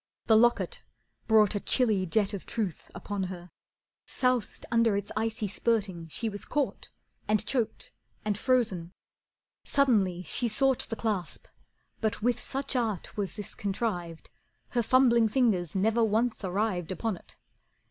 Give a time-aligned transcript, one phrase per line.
[0.25, 0.81] The locket
[1.27, 3.51] brought A chilly jet of truth upon her,
[4.07, 6.89] soused Under its icy spurting she was caught,
[7.27, 7.91] And choked,
[8.25, 8.93] and frozen.
[9.63, 11.45] Suddenly she sought The clasp,
[11.99, 14.31] but with such art was this contrived
[14.69, 17.37] Her fumbling fingers never once arrived Upon it.